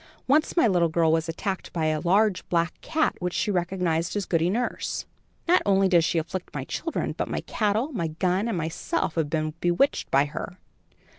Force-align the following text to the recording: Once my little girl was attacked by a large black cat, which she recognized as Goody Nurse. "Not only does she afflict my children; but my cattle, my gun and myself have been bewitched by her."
Once 0.27 0.57
my 0.57 0.65
little 0.67 0.89
girl 0.89 1.11
was 1.11 1.29
attacked 1.29 1.71
by 1.73 1.85
a 1.85 1.99
large 1.99 2.49
black 2.49 2.73
cat, 2.81 3.15
which 3.19 3.35
she 3.35 3.51
recognized 3.51 4.15
as 4.15 4.25
Goody 4.25 4.49
Nurse. 4.49 5.05
"Not 5.47 5.61
only 5.63 5.87
does 5.87 6.03
she 6.03 6.17
afflict 6.17 6.55
my 6.55 6.63
children; 6.63 7.11
but 7.15 7.27
my 7.29 7.41
cattle, 7.41 7.91
my 7.91 8.07
gun 8.07 8.47
and 8.47 8.57
myself 8.57 9.13
have 9.13 9.29
been 9.29 9.53
bewitched 9.61 10.09
by 10.09 10.25
her." 10.25 10.57